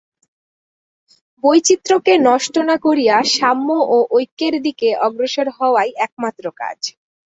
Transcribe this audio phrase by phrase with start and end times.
[1.43, 6.79] বৈচিত্র্যকে নষ্ট না করিয়া সাম্য ও ঐক্যের দিকে অগ্রসর হওয়াই একমাত্র কাজ।